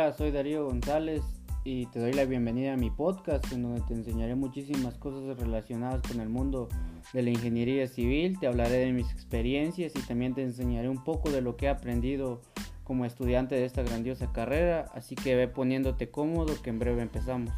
Hola, 0.00 0.14
soy 0.14 0.30
Darío 0.30 0.64
González 0.64 1.22
y 1.62 1.84
te 1.88 2.00
doy 2.00 2.14
la 2.14 2.24
bienvenida 2.24 2.72
a 2.72 2.76
mi 2.78 2.90
podcast 2.90 3.52
en 3.52 3.64
donde 3.64 3.82
te 3.82 3.92
enseñaré 3.92 4.34
muchísimas 4.34 4.96
cosas 4.96 5.38
relacionadas 5.38 6.00
con 6.00 6.22
el 6.22 6.30
mundo 6.30 6.70
de 7.12 7.22
la 7.22 7.28
ingeniería 7.28 7.86
civil, 7.86 8.40
te 8.40 8.46
hablaré 8.46 8.78
de 8.78 8.92
mis 8.92 9.10
experiencias 9.12 9.92
y 9.94 10.00
también 10.00 10.32
te 10.32 10.42
enseñaré 10.42 10.88
un 10.88 11.04
poco 11.04 11.30
de 11.30 11.42
lo 11.42 11.58
que 11.58 11.66
he 11.66 11.68
aprendido 11.68 12.40
como 12.82 13.04
estudiante 13.04 13.56
de 13.56 13.66
esta 13.66 13.82
grandiosa 13.82 14.32
carrera, 14.32 14.86
así 14.94 15.16
que 15.16 15.36
ve 15.36 15.48
poniéndote 15.48 16.10
cómodo 16.10 16.54
que 16.62 16.70
en 16.70 16.78
breve 16.78 17.02
empezamos. 17.02 17.52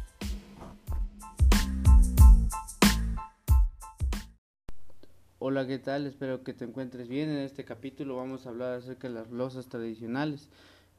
Hola, 5.39 5.65
¿qué 5.65 5.79
tal? 5.79 6.07
Espero 6.07 6.43
que 6.43 6.53
te 6.53 6.65
encuentres 6.65 7.07
bien. 7.07 7.29
En 7.29 7.37
este 7.37 7.63
capítulo 7.63 8.17
vamos 8.17 8.45
a 8.45 8.49
hablar 8.49 8.73
acerca 8.73 9.07
de 9.07 9.13
las 9.13 9.29
losas 9.31 9.69
tradicionales. 9.69 10.49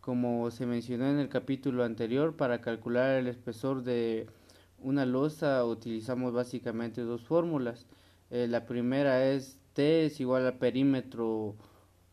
Como 0.04 0.50
se 0.50 0.66
mencionó 0.66 1.06
en 1.08 1.18
el 1.18 1.30
capítulo 1.30 1.82
anterior, 1.82 2.36
para 2.36 2.60
calcular 2.60 3.16
el 3.16 3.26
espesor 3.26 3.84
de 3.84 4.26
una 4.78 5.06
losa 5.06 5.64
utilizamos 5.64 6.34
básicamente 6.34 7.00
dos 7.00 7.22
fórmulas. 7.24 7.86
Eh, 8.28 8.46
la 8.46 8.66
primera 8.66 9.24
es 9.24 9.56
T 9.72 10.04
es 10.04 10.20
igual 10.20 10.46
a 10.46 10.58
perímetro 10.58 11.56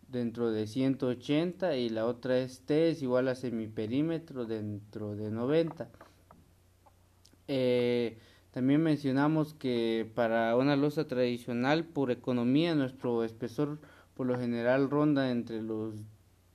dentro 0.07 0.51
de 0.53 0.67
180 0.67 1.75
y 1.75 1.89
la 1.89 2.05
otra 2.05 2.37
es 2.37 2.61
T 2.61 2.91
es 2.91 3.01
igual 3.01 3.27
a 3.27 3.35
semiperímetro 3.35 4.45
dentro 4.45 5.17
de 5.17 5.29
90. 5.29 5.89
Eh, 7.49 8.19
también 8.51 8.81
mencionamos 8.81 9.53
que 9.53 10.09
para 10.15 10.55
una 10.55 10.77
losa 10.77 11.09
tradicional, 11.09 11.83
por 11.83 12.09
economía, 12.09 12.73
nuestro 12.73 13.25
espesor 13.25 13.79
por 14.13 14.27
lo 14.27 14.39
general 14.39 14.89
ronda 14.89 15.29
entre 15.29 15.61
los 15.61 15.95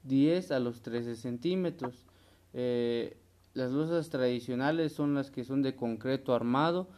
10 0.07 0.51
a 0.53 0.61
los 0.61 0.83
13 0.83 1.17
centímetros. 1.17 2.07
Eh, 2.53 3.17
las 3.55 3.73
losas 3.73 4.11
tradicionales 4.11 4.93
son 4.93 5.15
las 5.15 5.31
que 5.31 5.45
son 5.45 5.62
de 5.62 5.75
concreto 5.75 6.35
armado 6.35 6.89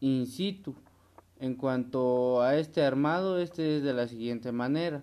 in 0.00 0.26
situ. 0.26 0.74
En 1.38 1.54
cuanto 1.54 2.40
a 2.42 2.56
este 2.56 2.82
armado, 2.82 3.38
este 3.38 3.76
es 3.76 3.82
de 3.82 3.92
la 3.92 4.08
siguiente 4.08 4.52
manera. 4.52 5.02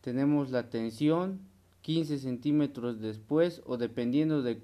Tenemos 0.00 0.50
la 0.50 0.70
tensión 0.70 1.40
15 1.82 2.18
centímetros 2.18 3.00
después 3.00 3.62
o 3.66 3.76
dependiendo 3.76 4.42
de 4.42 4.62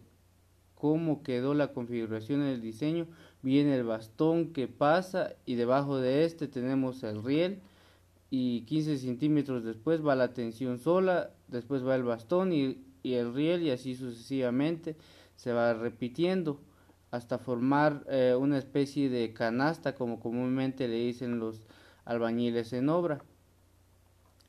cómo 0.74 1.22
quedó 1.22 1.52
la 1.52 1.72
configuración 1.72 2.40
en 2.40 2.48
el 2.48 2.62
diseño, 2.62 3.06
viene 3.42 3.74
el 3.74 3.84
bastón 3.84 4.52
que 4.52 4.68
pasa 4.68 5.34
y 5.44 5.56
debajo 5.56 5.98
de 5.98 6.24
este 6.24 6.48
tenemos 6.48 7.02
el 7.02 7.22
riel 7.22 7.60
y 8.30 8.62
15 8.62 8.96
centímetros 8.96 9.64
después 9.64 10.04
va 10.04 10.14
la 10.16 10.32
tensión 10.32 10.78
sola, 10.78 11.30
después 11.50 11.86
va 11.86 11.96
el 11.96 12.04
bastón 12.04 12.52
y, 12.52 12.86
el 13.02 13.32
riel 13.34 13.62
y 13.62 13.70
así 13.70 13.94
sucesivamente 13.94 14.96
se 15.34 15.52
va 15.52 15.72
repitiendo 15.72 16.60
hasta 17.10 17.38
formar 17.38 18.04
eh, 18.08 18.36
una 18.38 18.58
especie 18.58 19.08
de 19.08 19.32
canasta 19.32 19.94
como 19.94 20.20
comúnmente 20.20 20.86
le 20.86 20.96
dicen 20.96 21.38
los 21.38 21.62
albañiles 22.04 22.72
en 22.72 22.88
obra. 22.88 23.22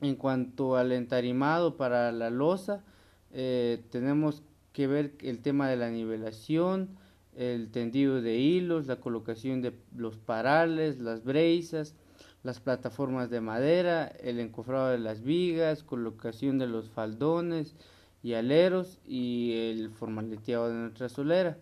En 0.01 0.15
cuanto 0.15 0.75
al 0.75 0.91
entarimado 0.91 1.77
para 1.77 2.11
la 2.11 2.29
losa, 2.29 2.83
eh, 3.31 3.83
tenemos 3.89 4.43
que 4.73 4.87
ver 4.87 5.13
el 5.21 5.39
tema 5.39 5.69
de 5.69 5.77
la 5.77 5.89
nivelación, 5.89 6.97
el 7.35 7.71
tendido 7.71 8.21
de 8.21 8.37
hilos, 8.37 8.87
la 8.87 8.97
colocación 8.97 9.61
de 9.61 9.73
los 9.95 10.17
parales, 10.17 10.99
las 10.99 11.23
brezas, 11.23 11.95
las 12.43 12.59
plataformas 12.59 13.29
de 13.29 13.41
madera, 13.41 14.07
el 14.07 14.39
encofrado 14.39 14.89
de 14.89 14.97
las 14.97 15.21
vigas, 15.21 15.83
colocación 15.83 16.57
de 16.57 16.67
los 16.67 16.89
faldones 16.89 17.75
y 18.23 18.33
aleros 18.33 18.99
y 19.05 19.53
el 19.53 19.89
formaleteado 19.91 20.69
de 20.69 20.75
nuestra 20.75 21.09
solera. 21.09 21.57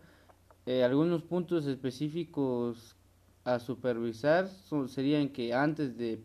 Eh, 0.65 0.83
algunos 0.83 1.23
puntos 1.23 1.65
específicos 1.65 2.95
a 3.43 3.59
supervisar 3.59 4.49
serían 4.87 5.29
que 5.29 5.53
antes 5.53 5.97
de 5.97 6.21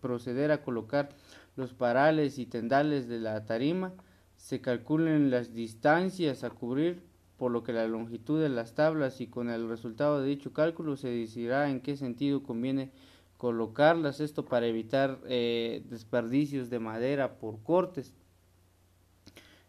proceder 0.00 0.50
a 0.50 0.62
colocar 0.62 1.08
los 1.56 1.72
parales 1.72 2.38
y 2.38 2.46
tendales 2.46 3.08
de 3.08 3.18
la 3.18 3.46
tarima, 3.46 3.92
se 4.36 4.60
calculen 4.60 5.30
las 5.30 5.54
distancias 5.54 6.44
a 6.44 6.50
cubrir, 6.50 7.02
por 7.38 7.50
lo 7.50 7.62
que 7.62 7.72
la 7.72 7.86
longitud 7.86 8.40
de 8.40 8.48
las 8.48 8.74
tablas 8.74 9.20
y 9.20 9.26
con 9.26 9.50
el 9.50 9.68
resultado 9.68 10.20
de 10.20 10.28
dicho 10.28 10.52
cálculo 10.52 10.96
se 10.96 11.08
decidirá 11.08 11.70
en 11.70 11.80
qué 11.80 11.96
sentido 11.96 12.42
conviene 12.42 12.90
colocarlas, 13.36 14.20
esto 14.20 14.44
para 14.44 14.66
evitar 14.66 15.20
eh, 15.28 15.82
desperdicios 15.88 16.70
de 16.70 16.78
madera 16.78 17.38
por 17.38 17.62
cortes. 17.62 18.14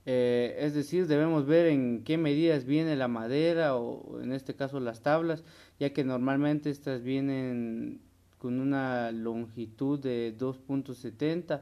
Eh, 0.06 0.56
es 0.60 0.74
decir, 0.74 1.06
debemos 1.08 1.46
ver 1.46 1.68
en 1.68 2.04
qué 2.06 2.18
medidas 2.18 2.64
viene 2.64 2.96
la 2.96 3.10
madera 3.10 3.76
o 3.76 4.22
en 4.22 4.32
este 4.32 4.56
caso 4.56 4.80
las 4.80 5.02
tablas, 5.02 5.44
ya 5.80 5.92
que 5.92 6.06
normalmente 6.06 6.70
estas 6.70 7.04
vienen 7.04 8.00
con 8.38 8.62
una 8.62 9.12
longitud 9.12 10.00
de 10.00 10.34
2.70 10.38 11.62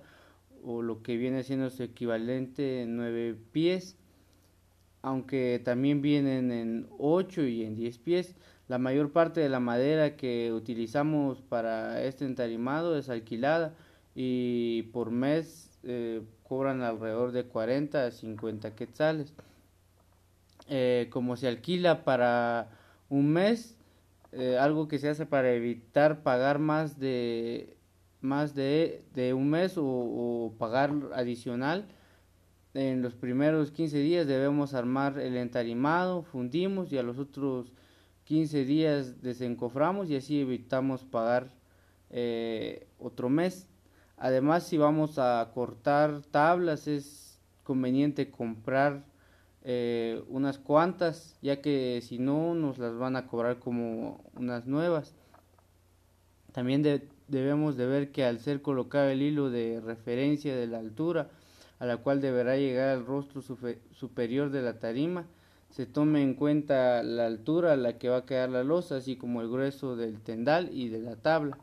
o 0.64 0.84
lo 0.84 1.02
que 1.02 1.18
viene 1.18 1.44
siendo 1.44 1.70
su 1.72 1.82
equivalente 1.82 2.84
en 2.84 2.98
9 2.98 3.36
pies, 3.52 3.98
aunque 5.06 5.62
también 5.64 6.02
vienen 6.02 6.52
en 6.52 6.88
8 6.98 7.44
y 7.44 7.64
en 7.64 7.76
10 7.76 8.00
pies. 8.00 8.36
La 8.68 8.80
mayor 8.80 9.12
parte 9.12 9.40
de 9.40 9.50
la 9.50 9.60
madera 9.60 10.16
que 10.16 10.52
utilizamos 10.52 11.44
para 11.44 12.02
este 12.02 12.26
entarimado 12.26 12.98
es 12.98 13.08
alquilada 13.08 13.76
y 14.16 14.82
por 14.94 15.12
mes 15.12 15.70
eh, 15.84 16.24
cobran 16.42 16.82
alrededor 16.82 17.34
de 17.34 17.44
40 17.44 18.08
a 18.08 18.10
50 18.10 18.74
quetzales. 18.74 19.36
Eh, 20.70 21.08
como 21.12 21.36
se 21.36 21.48
alquila 21.50 22.04
para 22.04 22.72
un 23.08 23.32
mes, 23.32 23.78
eh, 24.32 24.58
algo 24.60 24.88
que 24.88 24.98
se 24.98 25.10
hace 25.10 25.28
para 25.28 25.54
evitar 25.54 26.24
pagar 26.24 26.58
más 26.58 27.00
de 27.00 27.78
más 28.22 28.56
de, 28.56 29.04
un 29.38 29.52
mes 29.52 29.76
o, 29.78 30.52
pagar 30.58 30.92
adicional. 31.14 31.86
En 32.76 33.02
los 33.02 33.16
primeros 33.16 33.72
15 33.72 34.00
días 34.00 34.28
debemos 34.28 34.74
armar 34.74 35.18
el 35.18 35.38
entarimado, 35.38 36.24
fundimos 36.24 36.92
y 36.92 36.98
a 36.98 37.04
los 37.04 37.18
otros 37.18 37.72
15 38.26 38.66
días 38.66 39.22
desencoframos 39.22 40.10
y 40.10 40.18
así 40.18 40.42
evitamos 40.42 41.06
pagar 41.06 41.48
eh, 42.10 42.86
otro 43.00 43.30
mes. 43.30 43.70
Además, 44.18 44.68
si 44.68 44.78
vamos 44.78 45.18
a 45.20 45.50
cortar 45.54 46.22
tablas, 46.32 46.90
es 46.90 47.40
conveniente 47.64 48.30
comprar 48.30 49.06
eh, 49.64 50.22
unas 50.28 50.58
cuantas, 50.60 51.38
ya 51.42 51.62
que 51.62 52.02
si 52.04 52.20
no 52.20 52.56
nos 52.56 52.78
las 52.78 52.98
van 52.98 53.16
a 53.16 53.26
cobrar 53.26 53.58
como 53.60 54.20
unas 54.34 54.68
nuevas. 54.68 55.16
También 56.52 56.84
de, 56.84 57.08
debemos 57.30 57.78
de 57.78 57.86
ver 57.86 58.12
que 58.12 58.26
al 58.26 58.40
ser 58.40 58.62
colocado 58.62 59.08
el 59.08 59.22
hilo 59.22 59.50
de 59.50 59.80
referencia 59.80 60.54
de 60.54 60.68
la 60.68 60.80
altura 60.80 61.30
a 61.80 61.86
la 61.86 61.98
cual 61.98 62.22
deberá 62.22 62.58
llegar 62.58 62.90
al 62.90 63.06
rostro 63.06 63.42
superior 63.42 64.50
de 64.50 64.62
la 64.62 64.80
tarima, 64.80 65.26
se 65.70 65.86
tome 65.86 66.22
en 66.22 66.36
cuenta 66.36 67.04
la 67.04 67.26
altura 67.26 67.74
a 67.74 67.76
la 67.76 67.98
que 67.98 68.10
va 68.10 68.18
a 68.18 68.26
quedar 68.26 68.50
la 68.50 68.64
losa, 68.64 68.98
así 68.98 69.18
como 69.18 69.42
el 69.42 69.50
grueso 69.50 69.96
del 69.96 70.22
tendal 70.22 70.70
y 70.72 70.88
de 70.88 71.00
la 71.00 71.16
tabla. 71.18 71.58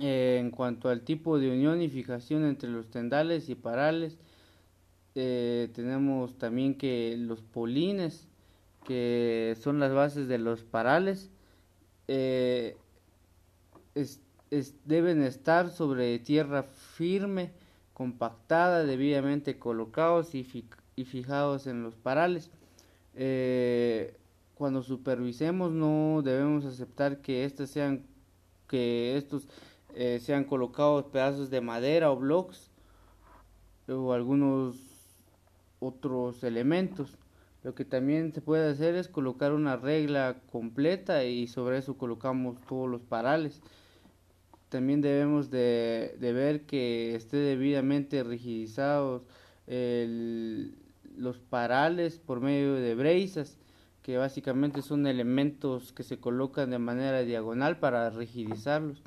Eh, 0.00 0.38
en 0.40 0.50
cuanto 0.50 0.88
al 0.88 1.02
tipo 1.02 1.38
de 1.38 1.50
unión 1.50 1.82
y 1.82 1.88
fijación 1.88 2.44
entre 2.44 2.68
los 2.70 2.88
tendales 2.90 3.48
y 3.48 3.54
parales, 3.54 4.16
eh, 5.14 5.70
tenemos 5.74 6.38
también 6.38 6.76
que 6.76 7.16
los 7.16 7.42
polines, 7.42 8.28
que 8.84 9.56
son 9.60 9.80
las 9.80 9.92
bases 9.92 10.28
de 10.28 10.38
los 10.38 10.62
parales, 10.62 11.30
eh, 12.06 12.76
deben 14.84 15.22
estar 15.22 15.70
sobre 15.70 16.18
tierra 16.20 16.62
firme, 16.62 17.52
compactada, 17.98 18.84
debidamente 18.84 19.58
colocados 19.58 20.36
y, 20.36 20.44
fijados 21.04 21.66
en 21.66 21.82
los 21.82 21.96
parales. 21.96 22.48
Eh, 23.16 24.16
cuando 24.54 24.84
supervisemos 24.84 25.72
no 25.72 26.22
debemos 26.22 26.64
aceptar 26.64 27.18
que 27.18 27.44
estos 27.44 27.76
eh, 29.94 30.20
sean 30.22 30.44
colocados 30.44 31.06
pedazos 31.06 31.50
de 31.50 31.60
madera 31.60 32.12
o 32.12 32.16
blocks 32.16 32.70
o 33.88 34.12
algunos 34.12 34.76
otros 35.80 36.44
elementos. 36.44 37.16
Lo 37.64 37.74
que 37.74 37.84
también 37.84 38.32
se 38.32 38.40
puede 38.40 38.70
hacer 38.70 38.94
es 38.94 39.08
colocar 39.08 39.52
una 39.52 39.76
regla 39.76 40.36
completa 40.52 41.24
y 41.24 41.48
sobre 41.48 41.78
eso 41.78 41.98
colocamos 41.98 42.60
todos 42.68 42.88
los 42.88 43.02
parales. 43.02 43.60
También 44.68 45.00
debemos 45.00 45.50
de, 45.50 46.16
ver 46.20 46.66
que 46.66 47.14
esté 47.14 47.36
debidamente 47.38 48.22
rigidizados 48.22 49.22
los 51.16 51.38
parales 51.38 52.18
por 52.18 52.40
medio 52.40 52.74
de 52.74 52.94
brezas, 52.94 53.58
que 54.02 54.16
básicamente 54.16 54.80
son 54.82 55.06
elementos 55.06 55.92
que 55.92 56.02
se 56.02 56.18
colocan 56.18 56.70
de 56.70 56.78
manera 56.78 57.22
diagonal 57.22 57.78
para 57.78 58.08
rigidizarlos. 58.10 59.02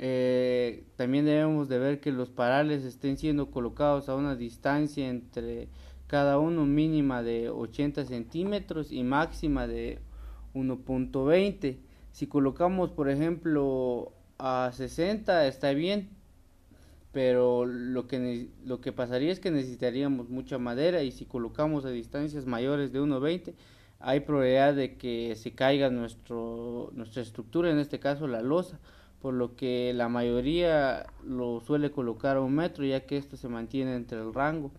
Eh, 0.00 0.84
también 0.94 1.24
debemos 1.24 1.68
de 1.68 1.78
ver 1.80 2.00
que 2.00 2.12
los 2.12 2.30
parales 2.30 2.84
estén 2.84 3.16
siendo 3.16 3.50
colocados 3.50 4.08
a 4.08 4.14
una 4.14 4.36
distancia 4.36 5.08
entre 5.08 5.68
cada 6.06 6.38
uno 6.38 6.64
mínima 6.64 7.22
de 7.22 7.50
80 7.50 8.04
centímetros 8.04 8.92
y 8.92 9.02
máxima 9.02 9.66
de 9.66 9.98
1.20. 10.54 11.78
Si 12.18 12.26
colocamos, 12.26 12.90
por 12.90 13.08
ejemplo, 13.08 14.10
a 14.38 14.72
60 14.74 15.46
está 15.46 15.70
bien, 15.70 16.08
pero 17.12 17.64
lo 17.64 18.08
que, 18.08 18.48
lo 18.66 18.80
que 18.80 18.90
pasaría 18.90 19.30
es 19.30 19.38
que 19.38 19.52
necesitaríamos 19.52 20.28
mucha 20.28 20.58
madera 20.58 21.04
y 21.04 21.12
si 21.12 21.26
colocamos 21.26 21.84
a 21.84 21.90
distancias 21.90 22.44
mayores 22.44 22.92
de 22.92 23.00
1.20 23.00 23.54
hay 24.00 24.18
probabilidad 24.18 24.74
de 24.74 24.96
que 24.96 25.36
se 25.36 25.52
caiga 25.52 25.90
nuestro, 25.90 26.90
nuestra 26.92 27.22
estructura, 27.22 27.70
en 27.70 27.78
este 27.78 28.00
caso 28.00 28.26
la 28.26 28.42
losa, 28.42 28.80
por 29.22 29.32
lo 29.32 29.54
que 29.54 29.92
la 29.94 30.08
mayoría 30.08 31.06
lo 31.24 31.60
suele 31.60 31.92
colocar 31.92 32.36
a 32.36 32.40
un 32.40 32.52
metro 32.52 32.84
ya 32.84 33.06
que 33.06 33.16
esto 33.16 33.36
se 33.36 33.48
mantiene 33.48 33.94
entre 33.94 34.18
el 34.18 34.34
rango. 34.34 34.72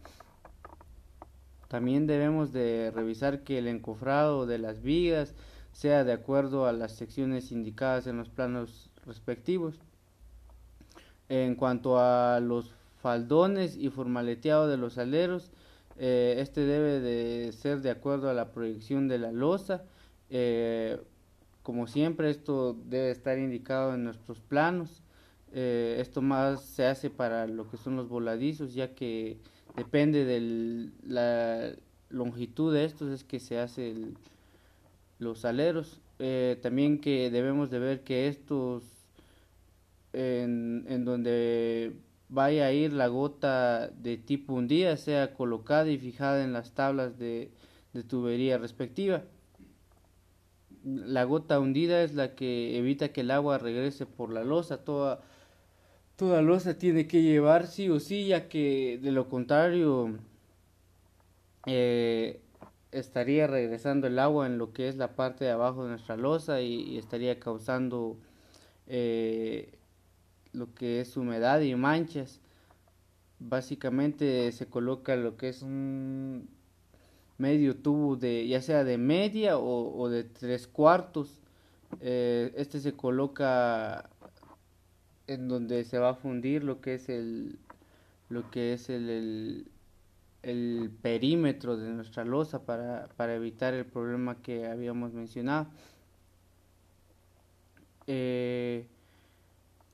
También 1.70 2.06
debemos 2.06 2.52
de 2.52 2.92
revisar 2.94 3.44
que 3.46 3.60
el 3.60 3.70
encofrado 3.70 4.46
de 4.46 4.58
las 4.58 4.82
vigas 4.82 5.36
sea 5.80 6.04
de 6.04 6.12
acuerdo 6.12 6.66
a 6.66 6.74
las 6.74 6.92
secciones 6.92 7.54
indicadas 7.54 8.06
en 8.06 8.18
los 8.18 8.28
planos 8.28 8.90
respectivos. 9.06 9.76
En 11.30 11.56
cuanto 11.56 12.00
a 12.00 12.42
los 12.42 12.74
faldones 13.02 13.78
y 13.78 13.90
formaleteado 13.90 14.68
de 14.68 14.76
los 14.76 14.98
aleros, 14.98 15.52
eh, 15.98 16.36
este 16.40 16.66
debe 16.66 17.00
de 17.00 17.54
ser 17.54 17.80
de 17.80 17.92
acuerdo 17.92 18.30
a 18.30 18.34
la 18.34 18.52
proyección 18.52 19.08
de 19.08 19.20
la 19.20 19.32
losa. 19.32 19.86
Eh, 20.30 21.00
como 21.64 21.88
siempre, 21.88 22.30
esto 22.30 22.76
debe 22.90 23.12
estar 23.12 23.40
indicado 23.40 23.94
en 23.94 24.04
nuestros 24.04 24.42
planos. 24.42 25.02
Eh, 25.54 25.96
esto 26.02 26.22
más 26.22 26.62
se 26.62 26.88
hace 26.88 27.10
para 27.10 27.48
lo 27.48 27.72
que 27.72 27.78
son 27.78 27.96
los 27.96 28.10
voladizos, 28.10 28.74
ya 28.74 28.96
que 28.96 29.38
depende 29.78 30.26
de 30.26 30.92
la 31.08 31.72
longitud 32.10 32.74
de 32.74 32.84
estos 32.84 33.12
es 33.12 33.24
que 33.24 33.40
se 33.40 33.60
hace 33.60 33.96
los 35.20 35.46
aleros. 35.46 36.02
también 36.62 37.00
que 37.00 37.30
debemos 37.30 37.70
de 37.70 37.80
ver 37.80 38.04
que 38.04 38.28
estos 38.28 38.84
en, 40.14 40.86
en 40.90 41.06
donde 41.06 41.94
vaya 42.30 42.68
a 42.68 42.72
ir 42.72 42.94
la 42.94 43.08
gota 43.08 43.88
de 43.90 44.18
tipo 44.18 44.54
hundida 44.54 44.96
sea 44.98 45.34
colocada 45.34 45.90
y 45.90 45.98
fijada 45.98 46.44
en 46.44 46.54
las 46.54 46.74
tablas 46.74 47.18
de, 47.18 47.52
tubería 48.08 48.58
respectiva. 48.58 49.24
La 50.86 51.24
gota 51.26 51.60
hundida 51.60 52.04
es 52.04 52.14
la 52.14 52.36
que 52.36 52.78
evita 52.78 53.10
que 53.10 53.22
el 53.22 53.32
agua 53.32 53.58
regrese 53.58 54.06
por 54.06 54.32
la 54.32 54.44
losa. 54.44 54.86
Toda, 54.86 55.22
toda 56.16 56.42
losa 56.42 56.78
tiene 56.78 57.08
que 57.08 57.22
llevar 57.24 57.68
sí 57.68 57.90
o 57.90 58.00
sí, 58.00 58.28
ya 58.28 58.48
que 58.48 59.00
de 59.02 59.12
lo 59.12 59.28
contrario 59.28 60.18
eh, 61.66 62.42
estaría 62.92 63.48
regresando 63.48 64.08
el 64.08 64.20
agua 64.20 64.48
en 64.48 64.58
lo 64.58 64.74
que 64.74 64.88
es 64.88 64.98
la 64.98 65.16
parte 65.16 65.46
de 65.46 65.52
abajo 65.52 65.84
de 65.84 65.92
nuestra 65.92 66.18
losa 66.18 66.62
y, 66.62 66.98
estaría 66.98 67.40
causando 67.40 68.18
eh, 68.88 69.78
lo 70.54 70.74
que 70.74 71.02
es 71.02 71.16
humedad 71.18 71.62
y 71.62 71.76
manchas. 71.76 72.42
Básicamente 73.40 74.52
se 74.52 74.68
coloca 74.68 75.16
lo 75.16 75.38
que 75.38 75.50
es 75.50 75.62
un 75.62 76.50
medio 77.38 77.78
tubo 77.78 78.18
de 78.18 78.48
ya 78.48 78.62
sea 78.62 78.84
de 78.84 78.98
media 78.98 79.58
o, 79.58 80.10
de 80.10 80.24
tres 80.24 80.68
cuartos. 80.68 81.40
Eh, 82.02 82.54
este 82.58 82.80
se 82.80 82.94
coloca 82.94 84.10
en 85.28 85.48
donde 85.48 85.84
se 85.86 86.00
va 86.00 86.10
a 86.12 86.16
fundir 86.16 86.64
lo 86.64 86.82
que 86.82 86.96
es 86.96 87.10
el 87.10 87.60
lo 88.30 88.50
que 88.52 88.74
es 88.74 88.90
el, 88.90 89.10
el, 89.10 89.72
perímetro 91.02 91.78
de 91.78 91.90
nuestra 91.92 92.26
losa 92.26 92.66
para, 92.66 93.08
para, 93.18 93.36
evitar 93.36 93.74
el 93.74 93.86
problema 93.86 94.42
que 94.42 94.68
habíamos 94.68 95.14
mencionado. 95.14 95.68
Eh, 98.08 98.88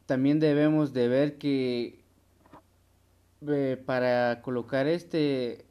también 0.05 0.39
debemos 0.39 0.93
de 0.93 1.07
ver 1.07 1.37
que 1.37 1.99
eh, 3.47 3.81
para 3.85 4.41
colocar 4.41 4.87
este 4.87 5.65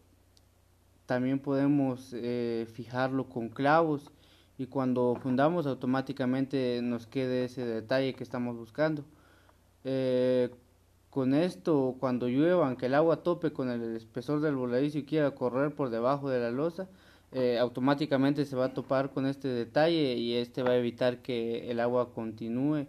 también 1.06 1.38
podemos 1.38 2.12
eh, 2.14 2.66
fijarlo 2.72 3.28
con 3.28 3.48
clavos 3.48 4.10
y 4.58 4.66
cuando 4.66 5.16
fundamos 5.22 5.66
automáticamente 5.66 6.80
nos 6.82 7.06
quede 7.06 7.44
ese 7.44 7.64
detalle 7.64 8.14
que 8.14 8.24
estamos 8.24 8.56
buscando. 8.56 9.04
Con 11.14 11.32
esto, 11.32 11.94
cuando 12.00 12.28
llueva, 12.28 12.66
aunque 12.66 12.86
el 12.86 12.94
agua 12.94 13.22
tope 13.22 13.52
con 13.52 13.70
el 13.70 13.94
espesor 13.96 14.40
del 14.40 14.56
voladizo 14.56 14.98
y 14.98 15.04
quiera 15.04 15.30
correr 15.30 15.72
por 15.74 15.90
debajo 15.90 16.28
de 16.28 16.40
la 16.40 16.50
losa, 16.50 16.88
automáticamente 17.60 18.44
se 18.44 18.56
va 18.56 18.66
a 18.66 18.74
topar 18.74 19.10
con 19.10 19.26
este 19.26 19.48
detalle 19.48 20.14
y 20.14 20.34
este 20.34 20.62
va 20.62 20.70
a 20.70 20.76
evitar 20.76 21.22
que 21.22 21.70
el 21.70 21.80
agua 21.80 22.12
continúe 22.12 22.86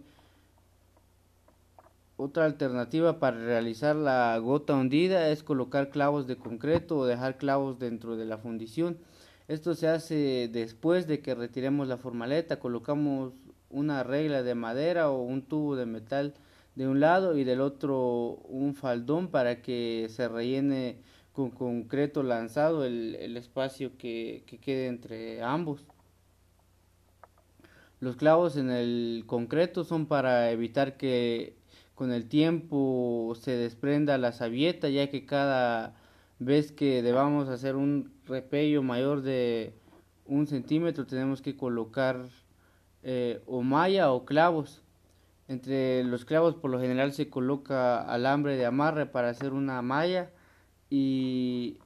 otra 2.17 2.45
alternativa 2.45 3.19
para 3.19 3.37
realizar 3.37 3.95
la 3.95 4.37
gota 4.37 4.73
hundida 4.73 5.29
es 5.29 5.43
colocar 5.43 5.89
clavos 5.89 6.27
de 6.27 6.37
concreto 6.37 6.97
o 6.97 7.05
dejar 7.05 7.37
clavos 7.37 7.77
dentro 7.77 8.15
de 8.15 8.25
la 8.25 8.37
fundición. 8.37 8.97
Esto 9.49 9.75
se 9.75 9.89
hace 9.89 10.49
después 10.51 11.07
de 11.07 11.19
que 11.19 11.35
retiremos 11.35 11.87
la 11.87 11.97
formaleta, 11.97 12.59
colocamos 12.59 13.33
una 13.69 14.03
regla 14.03 14.43
de 14.43 14.55
madera 14.55 15.09
o 15.09 15.21
un 15.23 15.41
tubo 15.41 15.75
de 15.75 15.85
metal 15.85 16.33
de 16.75 16.87
un 16.87 16.99
lado 16.99 17.37
y 17.37 17.43
del 17.43 17.61
otro 17.61 18.39
un 18.49 18.75
faldón 18.75 19.29
para 19.29 19.61
que 19.61 20.07
se 20.09 20.27
rellene 20.27 20.97
con 21.33 21.51
concreto 21.51 22.23
lanzado 22.23 22.85
el, 22.85 23.37
espacio 23.37 23.97
que, 23.97 24.43
que 24.45 24.57
quede 24.57 24.87
entre 24.87 25.41
ambos. 25.41 25.85
Los 27.99 28.15
clavos 28.15 28.57
en 28.57 28.69
el 28.69 29.23
concreto 29.25 29.83
son 29.83 30.05
para 30.05 30.51
evitar 30.51 30.97
que 30.97 31.55
con 31.95 32.11
el 32.11 32.27
tiempo 32.27 33.33
se 33.39 33.51
desprenda 33.51 34.17
la 34.17 34.33
sabieta, 34.33 34.89
ya 34.89 35.09
que 35.09 35.25
cada 35.25 35.95
vez 36.39 36.71
que 36.71 37.01
debamos 37.01 37.47
hacer 37.47 37.75
un 37.75 38.13
repello 38.25 38.83
mayor 38.83 39.21
de 39.21 39.73
un 40.25 40.47
centímetro 40.47 41.05
tenemos 41.05 41.41
que 41.41 41.55
colocar 41.55 42.25
eh, 43.03 43.41
o 43.45 43.61
malla 43.61 44.11
o 44.11 44.25
clavos. 44.25 44.81
Entre 45.47 46.03
los 46.03 46.25
clavos 46.25 46.55
por 46.55 46.71
lo 46.71 46.79
general 46.79 47.13
se 47.13 47.29
coloca 47.29 48.01
alambre 48.01 48.57
de 48.57 48.65
amarre 48.65 49.05
para 49.05 49.29
hacer 49.29 49.53
una 49.53 49.81
malla 49.81 50.31
y 50.89 51.77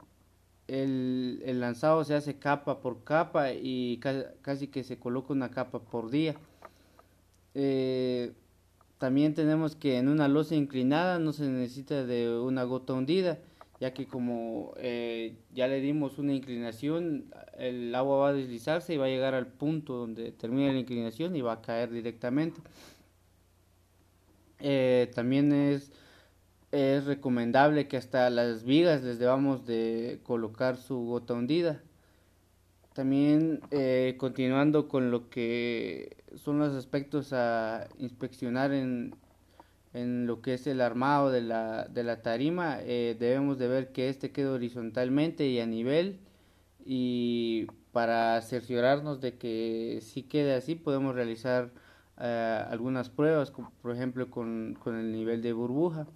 el, 0.66 1.42
el 1.44 1.60
lanzado 1.60 2.04
se 2.04 2.14
hace 2.14 2.38
capa 2.38 2.80
por 2.80 3.04
capa 3.04 3.52
y 3.52 4.00
casi 4.42 4.68
que 4.68 4.84
se 4.84 4.98
coloca 4.98 5.32
una 5.32 5.50
capa 5.50 5.80
por 5.80 6.10
día. 6.10 6.36
Eh, 7.54 8.32
también 8.98 9.34
tenemos 9.34 9.76
que 9.76 9.98
en 9.98 10.08
una 10.08 10.28
losa 10.28 10.54
inclinada 10.54 11.18
no 11.18 11.32
se 11.32 11.48
necesita 11.48 12.04
de 12.04 12.38
una 12.38 12.64
gota 12.64 12.92
hundida, 12.92 13.38
ya 13.80 13.94
que 13.94 14.06
como 14.06 14.74
eh, 14.76 15.36
ya 15.54 15.66
le 15.68 15.80
dimos 15.80 16.18
una 16.18 16.34
inclinación, 16.34 17.32
el 17.58 17.94
agua 17.94 18.18
va 18.18 18.28
a 18.28 18.32
deslizarse 18.34 18.94
y 18.94 18.98
va 18.98 19.06
a 19.06 19.08
llegar 19.08 19.34
al 19.34 19.46
punto 19.46 19.94
donde 19.94 20.32
termina 20.32 20.72
la 20.72 20.78
inclinación 20.78 21.34
y 21.34 21.40
va 21.40 21.54
a 21.54 21.62
caer 21.62 21.90
directamente. 21.90 22.60
Eh, 24.60 25.10
también 25.14 25.52
es, 25.52 25.92
es 26.72 27.04
recomendable 27.06 27.88
que 27.88 27.96
hasta 27.96 28.30
las 28.30 28.64
vigas 28.64 29.02
les 29.02 29.18
debamos 29.18 29.66
de 29.66 30.20
colocar 30.22 30.76
su 30.76 30.98
gota 31.06 31.34
hundida. 31.34 31.82
También 32.94 33.60
eh, 33.70 34.16
continuando 34.18 34.88
con 34.88 35.10
lo 35.10 35.30
que 35.30 36.16
son 36.36 36.58
los 36.58 36.74
aspectos 36.74 37.32
a 37.32 37.88
inspeccionar 37.98 38.72
en, 38.72 39.14
en 39.94 40.26
lo 40.26 40.42
que 40.42 40.54
es 40.54 40.66
el 40.66 40.80
armado 40.80 41.30
de 41.30 41.40
la, 41.40 41.86
de 41.86 42.04
la 42.04 42.22
tarima, 42.22 42.78
eh, 42.82 43.16
debemos 43.18 43.58
de 43.58 43.68
ver 43.68 43.92
que 43.92 44.08
este 44.08 44.32
quede 44.32 44.48
horizontalmente 44.48 45.46
y 45.46 45.60
a 45.60 45.66
nivel 45.66 46.20
y 46.84 47.66
para 47.92 48.40
cerciorarnos 48.42 49.20
de 49.20 49.36
que 49.36 50.00
si 50.02 50.22
quede 50.22 50.54
así 50.54 50.74
podemos 50.74 51.14
realizar 51.14 51.70
eh, 52.20 52.64
algunas 52.68 53.10
pruebas, 53.10 53.52
por 53.82 53.94
ejemplo 53.94 54.30
con, 54.30 54.76
con, 54.82 54.96
el 54.98 55.12
nivel 55.12 55.42
de 55.42 55.52
burbuja. 55.52 56.06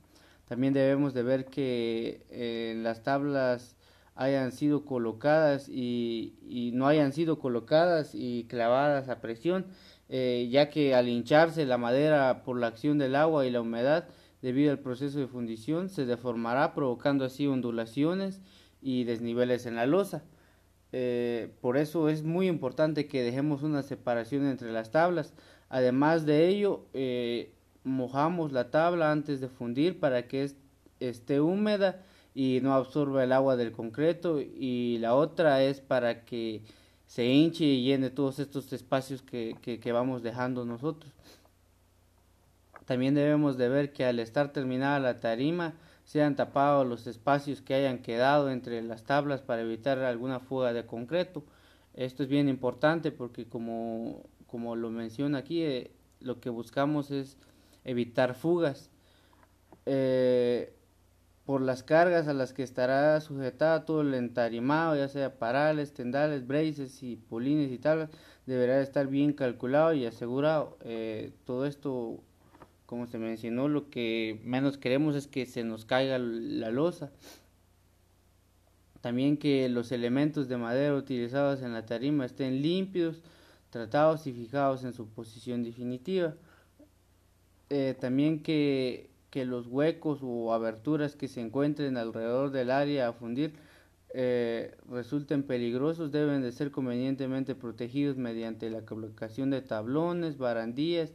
También 0.47 0.75
debemos 0.75 1.15
de 1.15 1.23
ver 1.23 1.47
que 1.47 2.27
en 2.31 2.83
las 2.83 3.03
tablas 3.03 3.77
hayan 4.15 4.53
sido 4.53 4.85
colocadas 4.85 5.69
y, 5.69 6.37
y, 6.49 6.73
no 6.73 6.87
hayan 6.87 7.13
sido 7.13 7.39
colocadas 7.39 8.15
y 8.15 8.45
clavadas 8.45 9.09
a 9.09 9.21
presión, 9.21 9.67
eh, 10.09 10.49
ya 10.51 10.71
que 10.71 10.95
al 10.95 11.09
hincharse 11.09 11.67
la 11.67 11.79
madera 11.79 12.43
por 12.45 12.59
la 12.59 12.69
acción 12.69 12.99
del 12.99 13.17
agua 13.17 13.47
y 13.47 13.51
la 13.51 13.61
humedad 13.61 14.07
debido 14.43 14.71
al 14.71 14.79
proceso 14.79 15.19
de 15.19 15.27
fundición 15.27 15.89
se 15.89 16.05
deformará 16.05 16.75
provocando 16.75 17.25
así 17.25 17.47
ondulaciones 17.47 18.41
y 18.83 19.05
desniveles 19.05 19.67
en 19.67 19.77
la 19.77 19.87
losa. 19.87 20.23
Eh, 20.93 21.51
por 21.61 21.77
eso 21.77 22.09
es 22.09 22.23
muy 22.23 22.47
importante 22.47 23.09
que 23.09 23.23
dejemos 23.23 23.63
una 23.63 23.83
separación 23.83 24.47
entre 24.47 24.71
las 24.71 24.91
tablas. 24.91 25.35
Además 25.75 26.25
de 26.25 26.47
ello, 26.47 26.87
eh, 26.95 27.51
mojamos 27.83 28.53
la 28.53 28.71
tabla 28.71 29.11
antes 29.11 29.41
de 29.41 29.49
fundir 29.49 29.99
para 29.99 30.29
que 30.29 30.49
esté 31.01 31.41
húmeda 31.41 32.01
y 32.33 32.61
no 32.63 32.75
absorba 32.75 33.25
el 33.25 33.33
agua 33.33 33.57
del 33.57 33.73
concreto 33.73 34.41
y 34.41 34.99
la 34.99 35.17
otra 35.17 35.65
es 35.65 35.81
para 35.81 36.25
que 36.25 36.63
se 37.09 37.27
hinche 37.27 37.65
y 37.65 37.83
llene 37.83 38.11
todos 38.11 38.39
estos 38.39 38.73
espacios 38.73 39.21
que, 39.23 39.57
que, 39.61 39.93
vamos 39.93 40.23
dejando 40.23 40.65
nosotros. 40.65 41.13
También 42.85 43.17
debemos 43.17 43.59
de 43.59 43.69
ver 43.69 43.93
que 43.93 44.05
al 44.05 44.21
estar 44.21 44.53
terminada 44.53 45.01
la 45.01 45.19
tarima 45.19 45.75
sean 46.05 46.37
tapados 46.37 46.87
los 46.87 47.09
espacios 47.09 47.61
que 47.61 47.75
hayan 47.75 47.99
quedado 47.99 48.49
entre 48.49 48.81
las 48.81 49.03
tablas 49.03 49.43
para 49.43 49.63
evitar 49.63 49.99
alguna 49.99 50.39
fuga 50.39 50.73
de 50.73 50.87
concreto. 50.87 51.43
Esto 51.95 52.23
es 52.23 52.29
bien 52.29 52.49
importante 52.49 53.11
porque 53.11 53.47
como, 53.47 54.23
como 54.55 54.77
lo 54.77 54.89
menciona 54.89 55.39
aquí, 55.39 55.65
eh, 55.65 55.91
lo 56.21 56.39
que 56.39 56.49
buscamos 56.49 57.11
es 57.11 57.37
evitar 57.83 58.37
fugas. 58.37 58.89
Eh, 59.85 60.73
por 61.45 61.61
las 61.61 61.83
cargas 61.83 62.29
a 62.29 62.35
las 62.35 62.53
que 62.53 62.63
estará 62.63 63.21
sujetada 63.21 63.85
todo 63.85 64.03
el 64.03 64.15
entarimado, 64.15 64.95
ya 64.95 65.09
sea 65.09 65.41
parales, 65.41 65.93
tendales, 65.93 66.47
braces 66.47 67.03
y 67.03 67.17
polines 67.17 67.73
y 67.73 67.79
tablas, 67.79 68.11
deberá 68.47 68.81
estar 68.81 69.09
bien 69.09 69.33
calculado 69.33 69.93
y 69.93 70.07
asegurado. 70.07 70.79
Eh, 70.85 71.33
todo 71.45 71.67
esto, 71.67 72.21
como 72.87 73.09
se 73.09 73.19
mencionó, 73.19 73.67
lo 73.67 73.91
que 73.91 74.41
menos 74.45 74.79
queremos 74.79 75.17
es 75.17 75.27
que 75.27 75.47
se 75.47 75.65
nos 75.65 75.85
caiga 75.85 76.21
la 76.21 76.71
losa. 76.71 77.11
También 79.01 79.37
que 79.37 79.69
los 79.69 79.91
elementos 79.91 80.47
de 80.47 80.59
madera 80.59 80.95
utilizados 80.95 81.61
en 81.63 81.73
la 81.73 81.87
tarima 81.87 82.25
estén 82.25 82.63
limpios, 82.63 83.21
tratados 83.75 84.27
y 84.27 84.33
fijados 84.33 84.85
en 84.85 84.95
su 84.95 85.09
posición 85.09 85.63
definitiva. 85.63 86.35
Eh, 87.69 87.95
también 88.01 88.43
que 88.43 89.11
que 89.35 89.45
los 89.45 89.67
huecos 89.67 90.21
o 90.23 90.55
aberturas 90.55 91.17
que 91.17 91.27
se 91.27 91.41
encuentren 91.41 91.97
alrededor 91.97 92.53
del 92.53 92.71
área 92.71 93.09
a 93.09 93.13
fundir 93.13 93.53
eh, 94.11 94.77
resulten 94.89 95.43
peligrosos 95.43 96.13
deben 96.13 96.41
de 96.41 96.53
ser 96.53 96.71
convenientemente 96.71 97.57
protegidos 97.57 98.17
mediante 98.17 98.71
la 98.71 98.83
colocación 98.83 99.51
de 99.51 99.61
tablones, 99.61 100.39
barandillas 100.39 101.15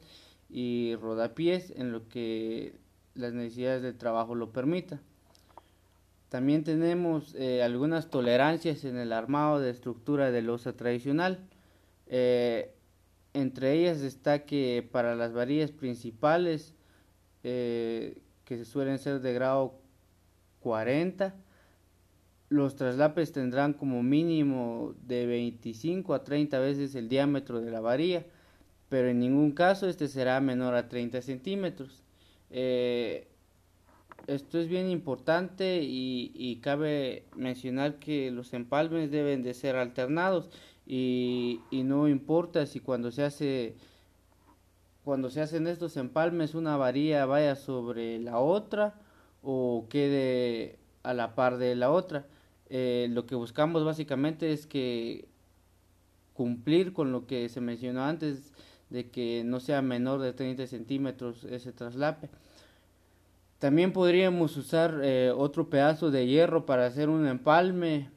y 0.50 0.98
rodapiés 0.98 1.72
en 1.78 1.94
lo 1.94 2.10
que 2.10 2.74
las 3.16 3.32
necesidades 3.32 3.84
del 3.84 3.96
trabajo 3.96 4.36
lo 4.36 4.52
permitan. 4.52 5.00
También 6.28 6.66
tenemos 6.66 7.34
eh, 7.36 7.64
algunas 7.64 8.10
tolerancias 8.10 8.84
en 8.84 8.98
el 8.98 9.14
armado 9.14 9.62
de 9.62 9.70
estructura 9.70 10.30
de 10.30 10.42
losa 10.42 10.74
tradicional. 10.74 11.40
Eh, 12.10 12.74
entre 13.34 13.74
ellas 13.74 14.02
está 14.02 14.46
que 14.46 14.88
para 14.92 15.16
las 15.16 15.34
varillas 15.34 15.72
principales 15.72 16.74
eh, 17.44 18.22
que 18.44 18.66
suelen 18.66 18.98
ser 18.98 19.22
de 19.22 19.34
grado 19.34 19.80
40. 20.60 21.36
Los 22.50 22.76
traslapes 22.76 23.32
tendrán 23.32 23.74
como 23.74 24.02
mínimo 24.02 24.96
de 25.06 25.28
25 25.28 26.16
a 26.16 26.24
30 26.24 26.60
veces 26.60 26.96
el 26.96 27.08
diámetro 27.08 27.62
de 27.62 27.70
la 27.70 27.80
varilla, 27.80 28.26
pero 28.90 29.08
en 29.08 29.20
ningún 29.20 29.52
caso 29.52 29.88
este 29.88 30.08
será 30.08 30.42
menor 30.42 30.74
a 30.74 30.90
30 30.90 31.22
centímetros. 31.22 32.04
Eh, 32.50 33.28
esto 34.26 34.60
es 34.60 34.68
bien 34.68 34.90
importante 34.90 35.82
y, 35.84 36.32
y, 36.34 36.58
cabe 36.58 37.24
mencionar 37.36 38.00
que 38.00 38.32
los 38.32 38.54
empalmes 38.54 39.12
deben 39.12 39.44
de 39.44 39.54
ser 39.54 39.76
alternados 39.76 40.50
y, 40.92 41.62
no 41.72 42.08
importa 42.08 42.66
si 42.66 42.80
cuando 42.80 43.12
se 43.12 43.24
hace 43.24 43.76
cuando 45.04 45.30
se 45.30 45.42
hacen 45.42 45.68
estos 45.68 45.98
empalmes 45.98 46.56
una 46.56 46.78
varilla 46.78 47.26
vaya 47.26 47.56
sobre 47.56 48.20
la 48.20 48.40
otra 48.40 48.96
o 49.44 49.86
quede 49.88 50.80
a 51.04 51.14
la 51.14 51.36
par 51.36 51.58
de 51.58 51.76
la 51.76 51.92
otra. 51.92 52.26
Eh, 52.70 53.08
lo 53.12 53.26
que 53.26 53.36
buscamos 53.36 53.86
básicamente 53.86 54.52
es 54.52 54.68
que 54.68 55.28
cumplir 56.34 56.92
con 56.94 57.12
lo 57.12 57.28
que 57.28 57.50
se 57.50 57.62
mencionó 57.62 58.04
antes 58.04 58.52
de 58.90 59.10
que 59.10 59.44
no 59.46 59.60
sea 59.60 59.82
menor 59.82 60.22
de 60.22 60.34
30 60.34 60.68
centímetros 60.68 61.44
ese 61.44 61.72
traslape. 61.72 62.30
También 63.60 63.94
podríamos 63.94 64.58
usar 64.58 65.02
eh, 65.04 65.32
otro 65.36 65.70
pedazo 65.70 66.12
de 66.12 66.28
hierro 66.28 66.66
para 66.66 66.86
hacer 66.88 67.10
un 67.10 67.28
empalme 67.28 68.10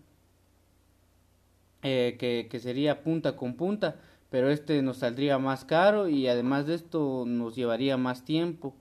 eh, 1.82 2.16
que, 2.18 2.60
sería 2.60 3.02
punta 3.02 3.36
con 3.36 3.54
punta 3.54 3.96
pero 4.30 4.50
este 4.50 4.80
nos 4.82 4.98
saldría 4.98 5.38
más 5.38 5.64
caro 5.64 6.08
y 6.08 6.28
además 6.28 6.66
de 6.66 6.74
esto 6.74 7.24
nos 7.26 7.54
llevaría 7.54 7.96
más 7.96 8.24
tiempo 8.24 8.74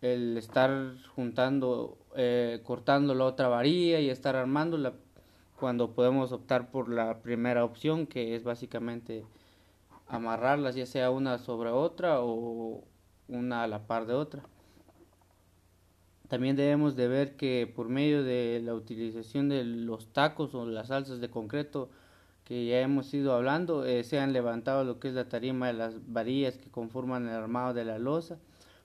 el 0.00 0.36
estar 0.36 0.94
juntando, 1.14 1.96
eh, 2.16 2.60
cortando 2.64 3.14
la 3.14 3.24
otra 3.24 3.48
varilla 3.48 4.00
y 4.00 4.10
estar 4.10 4.36
armándola 4.36 4.94
cuando 5.60 5.92
podemos 5.92 6.32
optar 6.32 6.70
por 6.70 6.88
la 6.88 7.22
primera 7.22 7.64
opción 7.64 8.06
que 8.06 8.34
es 8.34 8.42
básicamente 8.42 9.24
amarrarlas 10.08 10.74
ya 10.74 10.86
sea 10.86 11.10
una 11.10 11.38
sobre 11.38 11.70
otra 11.70 12.20
o 12.20 12.82
una 13.28 13.62
a 13.62 13.68
la 13.68 13.86
par 13.86 14.06
de 14.06 14.14
otra. 14.14 14.42
También 16.28 16.56
debemos 16.56 16.96
de 16.96 17.06
ver 17.06 17.36
que 17.36 17.70
por 17.72 17.88
medio 17.88 18.24
de 18.24 18.60
la 18.64 18.74
utilización 18.74 19.48
de 19.48 19.62
los 19.64 20.12
tacos 20.12 20.54
o 20.54 20.66
las 20.66 20.88
salsas 20.88 21.20
de 21.20 21.30
concreto 21.30 21.90
que 22.44 22.66
ya 22.66 22.80
hemos 22.80 23.12
ido 23.14 23.32
hablando, 23.32 23.86
eh, 23.86 24.04
se 24.04 24.18
han 24.18 24.32
levantado 24.32 24.84
lo 24.84 25.00
que 25.00 25.08
es 25.08 25.14
la 25.14 25.28
tarima 25.28 25.68
de 25.68 25.72
las 25.72 25.94
varillas 26.12 26.58
que 26.58 26.70
conforman 26.70 27.26
el 27.26 27.34
armado 27.34 27.72
de 27.74 27.84
la 27.84 27.98
losa, 27.98 28.38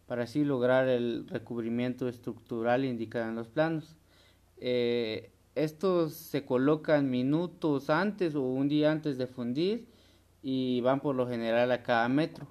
para 0.08 0.24
así 0.24 0.44
lograr 0.44 0.88
el 0.88 1.28
recubrimiento 1.28 2.08
estructural 2.08 2.86
indicado 2.86 3.30
en 3.30 3.36
los 3.36 3.48
planos. 3.48 3.96
Eh, 4.58 5.32
estos 5.56 6.14
se 6.14 6.46
colocan 6.46 7.10
minutos 7.10 7.90
antes 7.90 8.36
o 8.36 8.42
un 8.42 8.70
día 8.70 8.92
antes 8.92 9.18
de 9.18 9.28
fundir 9.28 9.88
y 10.42 10.82
van 10.82 11.02
por 11.02 11.16
lo 11.16 11.28
general 11.28 11.72
a 11.72 11.84
cada 11.84 12.08
metro. 12.08 12.48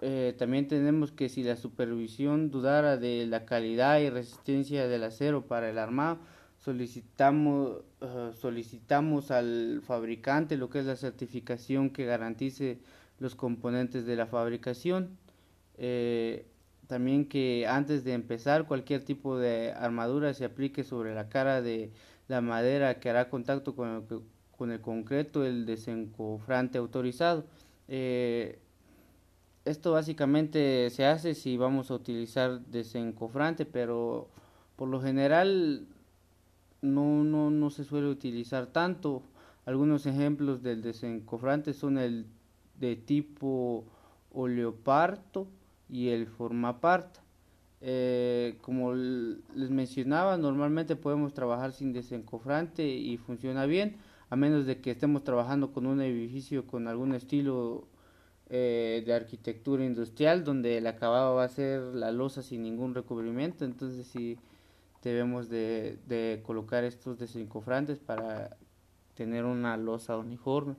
Eh, 0.00 0.34
también 0.38 0.68
tenemos 0.68 1.10
que 1.10 1.28
si 1.28 1.42
la 1.42 1.56
supervisión 1.56 2.50
dudara 2.50 2.98
de 2.98 3.26
la 3.26 3.46
calidad 3.46 3.98
y 3.98 4.10
resistencia 4.10 4.88
del 4.88 5.04
acero 5.04 5.46
para 5.46 5.70
el 5.70 5.78
armado, 5.78 6.18
solicitamos, 6.58 7.82
uh, 8.00 8.32
solicitamos 8.32 9.30
al 9.30 9.82
fabricante 9.86 10.56
lo 10.56 10.70
que 10.70 10.80
es 10.80 10.86
la 10.86 10.96
certificación 10.96 11.90
que 11.90 12.04
garantice 12.04 12.78
los 13.18 13.34
componentes 13.34 14.06
de 14.06 14.16
la 14.16 14.26
fabricación. 14.26 15.16
Eh, 15.78 16.46
también 16.86 17.28
que 17.28 17.66
antes 17.66 18.04
de 18.04 18.14
empezar 18.14 18.66
cualquier 18.66 19.04
tipo 19.04 19.38
de 19.38 19.72
armadura 19.72 20.34
se 20.34 20.44
aplique 20.44 20.84
sobre 20.84 21.14
la 21.14 21.28
cara 21.28 21.60
de 21.60 21.90
la 22.28 22.40
madera 22.40 23.00
que 23.00 23.10
hará 23.10 23.28
contacto 23.28 23.74
con 23.74 23.88
el, 23.88 24.20
con 24.56 24.70
el 24.70 24.80
concreto 24.80 25.44
el 25.44 25.66
desencofrante 25.66 26.78
autorizado. 26.78 27.44
Eh, 27.88 28.58
esto 29.64 29.92
básicamente 29.92 30.90
se 30.90 31.06
hace 31.06 31.34
si 31.34 31.56
vamos 31.56 31.90
a 31.90 31.94
utilizar 31.94 32.60
desencofrante, 32.66 33.66
pero 33.66 34.28
por 34.76 34.88
lo 34.88 35.00
general 35.00 35.88
no, 36.86 37.24
no, 37.24 37.50
no 37.50 37.70
se 37.70 37.84
suele 37.84 38.08
utilizar 38.08 38.66
tanto. 38.66 39.22
Algunos 39.64 40.06
ejemplos 40.06 40.62
del 40.62 40.82
desencofrante 40.82 41.72
son 41.72 41.98
el 41.98 42.26
de 42.78 42.96
tipo 42.96 43.84
oleoparto 44.32 45.48
y 45.88 46.08
el 46.08 46.26
formaparta. 46.26 47.20
Eh, 47.80 48.58
como 48.62 48.94
les 48.94 49.70
mencionaba, 49.70 50.36
normalmente 50.36 50.96
podemos 50.96 51.34
trabajar 51.34 51.72
sin 51.72 51.92
desencofrante 51.92 52.86
y 52.86 53.16
funciona 53.18 53.66
bien, 53.66 53.96
a 54.30 54.36
menos 54.36 54.66
de 54.66 54.80
que 54.80 54.92
estemos 54.92 55.24
trabajando 55.24 55.72
con 55.72 55.86
un 55.86 56.00
edificio 56.00 56.66
con 56.66 56.88
algún 56.88 57.14
estilo 57.14 57.86
eh, 58.48 59.02
de 59.04 59.12
arquitectura 59.12 59.84
industrial, 59.84 60.44
donde 60.44 60.78
el 60.78 60.86
acabado 60.86 61.34
va 61.36 61.44
a 61.44 61.48
ser 61.48 61.80
la 61.94 62.12
losa 62.12 62.42
sin 62.42 62.62
ningún 62.62 62.94
recubrimiento. 62.94 63.64
Entonces, 63.64 64.06
si 64.06 64.38
debemos 65.02 65.48
de, 65.48 66.42
colocar 66.44 66.84
estos 66.84 67.18
desencofrantes 67.18 67.98
para 67.98 68.56
tener 69.14 69.44
una 69.44 69.76
losa 69.76 70.16
uniforme. 70.16 70.76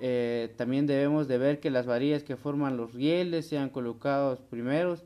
Eh, 0.00 0.52
también 0.56 0.86
debemos 0.86 1.28
de 1.28 1.38
ver 1.38 1.60
que 1.60 1.70
las 1.70 1.86
varillas 1.86 2.24
que 2.24 2.36
forman 2.36 2.76
los 2.76 2.94
rieles 2.94 3.46
sean 3.46 3.70
colocados 3.70 4.40
primeros, 4.40 5.04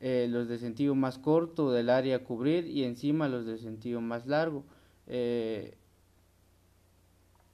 eh, 0.00 0.26
los 0.28 0.48
de 0.48 0.58
sentido 0.58 0.94
más 0.94 1.18
corto 1.18 1.72
del 1.72 1.88
área 1.88 2.16
a 2.16 2.24
cubrir 2.24 2.66
y 2.66 2.84
encima 2.84 3.28
los 3.28 3.46
de 3.46 3.58
sentido 3.58 4.00
más 4.00 4.26
largo. 4.26 4.64
Eh, 5.06 5.76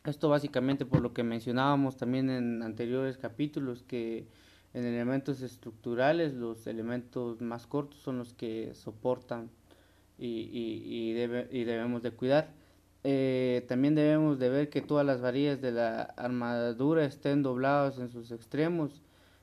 esto 0.04 0.28
básicamente 0.28 0.86
por 0.86 1.02
lo 1.02 1.12
que 1.12 1.22
mencionábamos 1.22 1.96
también 1.96 2.30
en 2.30 2.62
anteriores 2.62 3.18
capítulos 3.18 3.82
que 3.82 4.26
en 4.72 4.84
elementos 4.84 5.42
estructurales 5.42 6.32
los 6.32 6.66
elementos 6.66 7.40
más 7.40 7.66
cortos 7.66 8.00
son 8.00 8.18
los 8.18 8.32
que 8.32 8.72
soportan 8.74 9.50
y, 10.20 11.64
debemos 11.64 12.02
de 12.02 12.10
cuidar. 12.10 12.52
Eh, 13.02 13.64
también 13.68 13.94
debemos 13.94 14.38
de 14.38 14.50
ver 14.50 14.68
que 14.68 14.82
todas 14.82 15.06
las 15.06 15.20
varillas 15.20 15.60
de 15.60 15.72
la 15.72 16.02
armadura 16.02 17.04
estén 17.04 17.42
dobladas 17.42 17.98
en 17.98 18.10
sus 18.10 18.30
extremos 18.30 19.02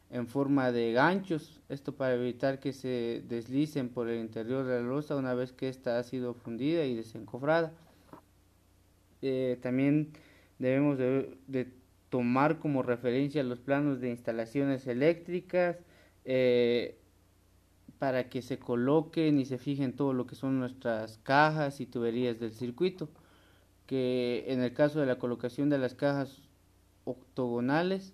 en 0.10 0.28
forma 0.28 0.72
de 0.72 0.94
ganchos, 0.94 1.60
esto 1.68 1.94
para 1.94 2.14
evitar 2.14 2.60
que 2.60 2.72
se 2.72 3.24
deslicen 3.28 3.90
por 3.90 4.08
el 4.08 4.22
interior 4.22 4.66
de 4.66 4.82
la 4.82 4.88
losa 4.88 5.18
una 5.18 5.34
vez 5.34 5.52
que 5.52 5.68
ésta 5.68 6.00
ha 6.00 6.04
sido 6.04 6.34
fundida 6.34 6.86
y 6.86 6.96
desencofrada. 6.96 7.74
Eh, 9.22 9.58
también 9.62 10.14
debemos 10.60 10.98
de, 10.98 11.68
tomar 12.10 12.60
como 12.60 12.84
referencia 12.84 13.44
los 13.44 13.60
planos 13.60 14.00
de 14.00 14.10
instalaciones 14.10 14.88
eléctricas 14.88 15.78
eh, 16.24 16.98
para 18.00 18.30
que 18.30 18.42
se 18.42 18.60
coloquen 18.60 19.40
y 19.40 19.46
se 19.46 19.58
fijen 19.58 19.94
todo 19.94 20.14
lo 20.14 20.28
que 20.28 20.36
son 20.36 20.60
nuestras 20.60 21.18
cajas 21.24 21.82
y 21.82 21.86
tuberías 21.86 22.40
del 22.40 22.52
circuito 22.52 23.10
que 23.86 24.46
en 24.48 24.62
el 24.62 24.74
caso 24.74 25.00
de 25.00 25.06
la 25.06 25.18
colocación 25.18 25.70
de 25.70 25.78
las 25.78 25.96
cajas 25.96 26.42
octogonales 27.06 28.14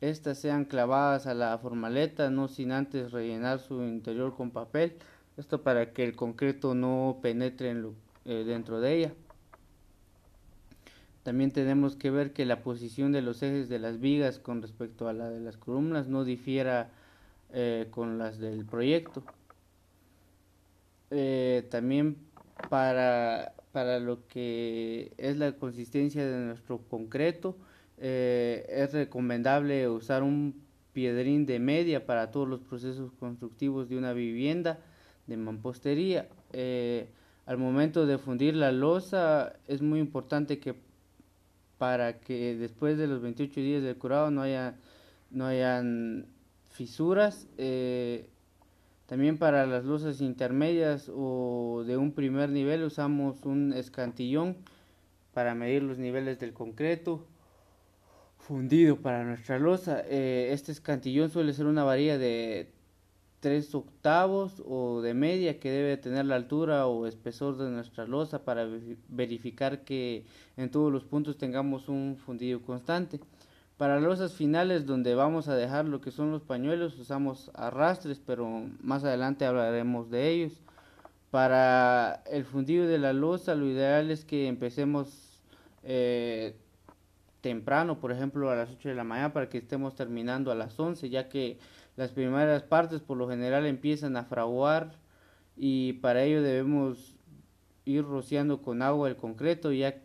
estas 0.00 0.38
sean 0.38 0.64
clavadas 0.64 1.26
a 1.26 1.34
la 1.34 1.56
formaleta 1.58 2.30
no 2.30 2.48
sin 2.48 2.72
antes 2.72 3.12
rellenar 3.12 3.58
su 3.58 3.82
interior 3.82 4.34
con 4.36 4.50
papel 4.50 4.96
esto 5.36 5.62
para 5.62 5.92
que 5.92 6.04
el 6.04 6.14
concreto 6.14 6.74
no 6.74 7.18
penetre 7.20 7.74
eh, 8.24 8.44
dentro 8.46 8.80
de 8.80 8.96
ella. 8.96 9.12
También 11.24 11.50
tenemos 11.50 11.96
que 11.96 12.10
ver 12.10 12.32
que 12.32 12.44
la 12.44 12.62
posición 12.62 13.10
de 13.12 13.22
los 13.22 13.42
ejes 13.42 13.68
de 13.68 13.78
las 13.78 13.98
vigas 13.98 14.38
con 14.38 14.62
respecto 14.62 15.08
a 15.08 15.12
la 15.12 15.30
de 15.30 15.40
las 15.40 15.56
columnas 15.56 16.06
no 16.06 16.24
difiera 16.24 16.90
eh, 17.52 17.86
con 17.90 18.18
las 18.18 18.38
del 18.38 18.64
proyecto. 18.64 19.22
Eh, 21.10 21.66
también 21.70 22.16
para, 22.68 23.54
para, 23.72 24.00
lo 24.00 24.26
que 24.26 25.12
es 25.18 25.36
la 25.36 25.52
consistencia 25.52 26.26
de 26.26 26.46
nuestro 26.46 26.78
concreto, 26.78 27.56
eh, 27.98 28.66
es 28.68 28.92
recomendable 28.92 29.88
usar 29.88 30.22
un 30.22 30.62
piedrín 30.92 31.46
de 31.46 31.58
media 31.58 32.06
para 32.06 32.30
todos 32.30 32.48
los 32.48 32.60
procesos 32.60 33.12
constructivos 33.18 33.88
de 33.88 33.98
una 33.98 34.12
vivienda 34.12 34.80
de 35.26 35.36
mampostería. 35.36 36.28
al 37.46 37.58
momento 37.58 38.06
de 38.06 38.18
fundir 38.18 38.56
la 38.56 38.72
losa 38.72 39.54
es 39.68 39.82
muy 39.82 40.00
importante 40.00 40.58
que 40.58 40.74
para 41.78 42.20
que 42.20 42.56
después 42.56 42.96
de 42.96 43.06
los 43.06 43.20
28 43.20 43.60
días 43.60 43.82
del 43.82 43.96
curado 43.96 44.30
no 44.30 44.42
haya 44.42 44.76
no 45.30 45.46
hayan 45.46 46.26
fisuras 46.74 47.46
eh, 47.56 48.28
también 49.06 49.38
para 49.38 49.64
las 49.64 49.84
losas 49.84 50.20
intermedias 50.20 51.08
o 51.14 51.84
de 51.86 51.96
un 51.96 52.12
primer 52.12 52.50
nivel 52.50 52.82
usamos 52.82 53.44
un 53.44 53.72
escantillón 53.72 54.56
para 55.32 55.54
medir 55.54 55.84
los 55.84 55.98
niveles 55.98 56.40
del 56.40 56.52
concreto 56.52 57.24
fundido 58.38 58.96
para 58.96 59.22
nuestra 59.24 59.60
losa 59.60 60.02
eh, 60.06 60.48
este 60.50 60.72
escantillón 60.72 61.30
suele 61.30 61.52
ser 61.52 61.66
una 61.66 61.84
varilla 61.84 62.18
de 62.18 62.72
3 63.38 63.72
octavos 63.76 64.60
o 64.66 65.00
de 65.00 65.14
media 65.14 65.60
que 65.60 65.70
debe 65.70 65.96
tener 65.96 66.24
la 66.24 66.34
altura 66.34 66.88
o 66.88 67.06
espesor 67.06 67.56
de 67.56 67.70
nuestra 67.70 68.04
losa 68.04 68.44
para 68.44 68.66
verificar 69.08 69.84
que 69.84 70.24
en 70.56 70.70
todos 70.70 70.90
los 70.90 71.04
puntos 71.04 71.36
tengamos 71.38 71.88
un 71.88 72.16
fundido 72.16 72.62
constante. 72.62 73.20
Para 73.76 73.98
losas 73.98 74.34
finales 74.34 74.86
donde 74.86 75.16
vamos 75.16 75.48
a 75.48 75.56
dejar 75.56 75.84
lo 75.86 76.00
que 76.00 76.12
son 76.12 76.30
los 76.30 76.42
pañuelos 76.42 76.96
usamos 76.98 77.50
arrastres 77.54 78.20
pero 78.24 78.66
más 78.80 79.04
adelante 79.04 79.46
hablaremos 79.46 80.10
de 80.10 80.28
ellos. 80.30 80.52
Para 81.30 82.22
el 82.30 82.44
fundido 82.44 82.86
de 82.86 82.98
la 82.98 83.12
losa 83.12 83.56
lo 83.56 83.66
ideal 83.66 84.12
es 84.12 84.24
que 84.24 84.46
empecemos 84.46 85.42
eh, 85.82 86.56
temprano, 87.40 87.98
por 87.98 88.12
ejemplo 88.12 88.50
a 88.50 88.54
las 88.54 88.70
8 88.70 88.90
de 88.90 88.94
la 88.94 89.04
mañana 89.04 89.32
para 89.32 89.48
que 89.48 89.58
estemos 89.58 89.96
terminando 89.96 90.52
a 90.52 90.54
las 90.54 90.78
11 90.78 91.10
ya 91.10 91.28
que 91.28 91.58
las 91.96 92.12
primeras 92.12 92.62
partes 92.62 93.00
por 93.00 93.16
lo 93.16 93.28
general 93.28 93.66
empiezan 93.66 94.16
a 94.16 94.24
fraguar 94.24 94.92
y 95.56 95.94
para 95.94 96.22
ello 96.22 96.42
debemos 96.42 97.16
ir 97.84 98.04
rociando 98.04 98.62
con 98.62 98.82
agua 98.82 99.08
el 99.08 99.16
concreto 99.16 99.72
ya, 99.72 99.96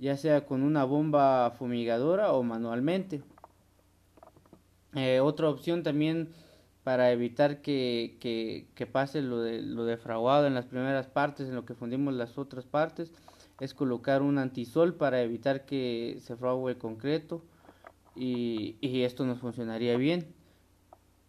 ya 0.00 0.16
sea 0.16 0.46
con 0.46 0.62
una 0.62 0.84
bomba 0.84 1.52
fumigadora 1.52 2.32
o 2.32 2.42
manualmente. 2.42 3.22
Eh, 4.94 5.20
otra 5.20 5.48
opción 5.48 5.82
también 5.82 6.30
para 6.82 7.12
evitar 7.12 7.60
que, 7.60 8.16
que, 8.74 8.86
pase 8.86 9.20
lo 9.22 9.42
de, 9.42 9.62
lo 9.62 9.84
de 9.84 9.98
fraguado 9.98 10.46
en 10.46 10.54
las 10.54 10.66
primeras 10.66 11.06
partes, 11.06 11.48
en 11.48 11.54
lo 11.54 11.66
que 11.66 11.74
fundimos 11.74 12.14
las 12.14 12.38
otras 12.38 12.64
partes, 12.64 13.12
es 13.60 13.74
colocar 13.74 14.22
un 14.22 14.38
antisol 14.38 14.94
para 14.94 15.20
evitar 15.22 15.66
que 15.66 16.18
se 16.22 16.34
frague 16.34 16.70
el 16.70 16.78
concreto 16.78 17.44
y, 18.16 18.76
y 18.80 19.02
esto 19.02 19.26
nos 19.26 19.38
funcionaría 19.38 19.96
bien. 19.96 20.26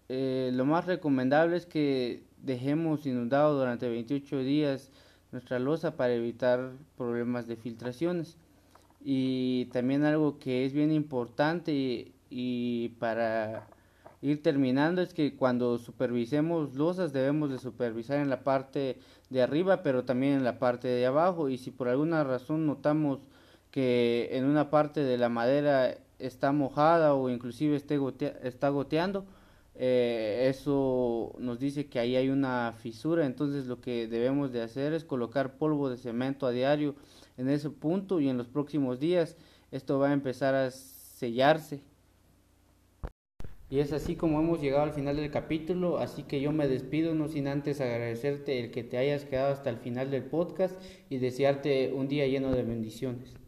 Eh, 0.07 0.51
lo 0.53 0.65
más 0.65 0.85
recomendable 0.85 1.57
es 1.57 1.65
que 1.65 2.23
dejemos 2.41 3.05
inundado 3.05 3.59
durante 3.59 3.89
28 3.89 4.39
días 4.39 4.89
nuestra 5.31 5.59
losa 5.59 5.95
para 5.95 6.13
evitar 6.13 6.71
problemas 6.97 7.47
de 7.47 7.57
filtraciones. 7.57 8.37
Y 9.03 9.65
también 9.73 10.03
algo 10.03 10.37
que 10.39 10.65
es 10.65 10.73
bien 10.73 10.91
importante 10.91 12.11
y, 12.29 12.89
para 12.99 13.67
ir 14.21 14.43
terminando 14.43 15.01
es 15.01 15.13
que 15.13 15.35
cuando 15.35 15.79
supervisemos 15.79 16.75
losas 16.75 17.11
debemos 17.11 17.49
de 17.49 17.57
supervisar 17.57 18.19
en 18.19 18.29
la 18.29 18.43
parte 18.43 18.97
de 19.31 19.41
arriba 19.41 19.81
pero 19.81 20.05
también 20.05 20.33
en 20.33 20.43
la 20.43 20.59
parte 20.59 20.87
de 20.87 21.07
abajo 21.07 21.49
y 21.49 21.57
si 21.57 21.71
por 21.71 21.87
alguna 21.87 22.23
razón 22.23 22.67
notamos 22.67 23.19
que 23.71 24.29
en 24.33 24.45
una 24.45 24.69
parte 24.69 25.03
de 25.03 25.17
la 25.17 25.29
madera 25.29 25.97
está 26.19 26.51
mojada 26.51 27.15
o 27.15 27.31
inclusive 27.31 27.75
está 27.75 28.69
goteando 28.69 29.25
eh, 29.75 30.47
eso 30.49 31.33
nos 31.39 31.59
dice 31.59 31.87
que 31.87 31.99
ahí 31.99 32.15
hay 32.15 32.29
una 32.29 32.73
fisura, 32.73 33.25
entonces 33.25 33.65
lo 33.65 33.79
que 33.81 34.07
debemos 34.07 34.51
de 34.51 34.61
hacer 34.61 34.93
es 34.93 35.05
colocar 35.05 35.57
polvo 35.57 35.89
de 35.89 35.97
cemento 35.97 36.45
a 36.45 36.51
diario 36.51 36.95
en 37.37 37.49
ese 37.49 37.69
punto 37.69 38.19
y 38.19 38.29
en 38.29 38.37
los 38.37 38.47
próximos 38.47 38.99
días 38.99 39.37
esto 39.71 39.99
va 39.99 40.09
a 40.09 40.13
empezar 40.13 40.55
a 40.55 40.71
sellarse. 40.71 41.81
Y 43.69 43.79
es 43.79 43.93
así 43.93 44.17
como 44.17 44.39
hemos 44.41 44.59
llegado 44.59 44.83
al 44.83 44.91
final 44.91 45.15
del 45.15 45.31
capítulo, 45.31 45.97
así 45.97 46.23
que 46.23 46.41
yo 46.41 46.51
me 46.51 46.67
despido 46.67 47.15
no 47.15 47.29
sin 47.29 47.47
antes 47.47 47.79
agradecerte 47.79 48.59
el 48.59 48.69
que 48.69 48.83
te 48.83 48.97
hayas 48.97 49.23
quedado 49.23 49.53
hasta 49.53 49.69
el 49.69 49.77
final 49.77 50.11
del 50.11 50.23
podcast 50.23 50.75
y 51.09 51.19
desearte 51.19 51.93
un 51.93 52.09
día 52.09 52.27
lleno 52.27 52.51
de 52.51 52.63
bendiciones. 52.63 53.40